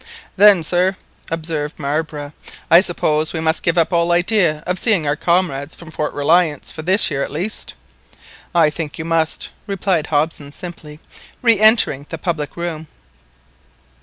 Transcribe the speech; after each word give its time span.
"Then, 0.35 0.63
sir," 0.63 0.95
observed 1.29 1.77
Marbre, 1.77 2.33
"I 2.71 2.81
suppose 2.81 3.33
we 3.33 3.39
must 3.39 3.61
give 3.61 3.77
up 3.77 3.93
all 3.93 4.11
idea 4.11 4.63
of 4.65 4.79
seeing 4.79 5.05
our 5.05 5.15
comrades 5.15 5.75
from 5.75 5.91
Fort 5.91 6.11
Reliance 6.13 6.71
for 6.71 6.81
this 6.81 7.11
year 7.11 7.23
at 7.23 7.31
least?" 7.31 7.75
"I 8.55 8.71
think 8.71 8.97
you 8.97 9.05
must," 9.05 9.51
replied 9.67 10.07
Hobson 10.07 10.51
simply, 10.53 10.99
re 11.43 11.59
entering 11.59 12.07
the 12.09 12.17
public 12.17 12.57
room. 12.57 12.87